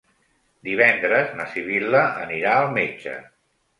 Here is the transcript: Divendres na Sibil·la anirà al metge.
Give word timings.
Divendres 0.69 1.29
na 1.41 1.47
Sibil·la 1.51 2.01
anirà 2.25 2.57
al 2.63 2.73
metge. 2.79 3.19